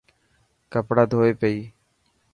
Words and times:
ڪپڙا 0.71 1.03
ڌوئي 1.11 1.33
پئي. 1.41 1.57